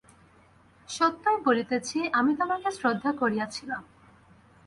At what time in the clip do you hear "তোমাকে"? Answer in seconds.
2.35-2.69